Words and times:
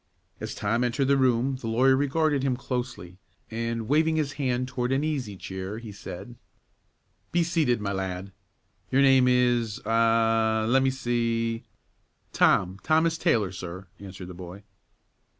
As 0.39 0.55
Tom 0.55 0.83
entered 0.83 1.09
the 1.09 1.15
room, 1.15 1.57
the 1.57 1.67
lawyer 1.67 1.95
regarded 1.95 2.41
him 2.41 2.57
closely, 2.57 3.19
and 3.51 3.87
waving 3.87 4.15
his 4.15 4.31
hand 4.31 4.67
towards 4.67 4.91
an 4.95 5.03
easy 5.03 5.37
chair, 5.37 5.77
he 5.77 5.91
said, 5.91 6.33
"Be 7.31 7.43
seated, 7.43 7.79
my 7.79 7.91
lad. 7.93 8.31
Your 8.89 9.03
name 9.03 9.27
is 9.27 9.77
a' 9.85 10.65
let 10.67 10.81
me 10.81 10.89
see" 10.89 11.65
"Tom 12.33 12.79
Thomas 12.81 13.15
Taylor, 13.15 13.51
sir," 13.51 13.85
answered 13.99 14.29
the 14.29 14.33
boy. 14.33 14.63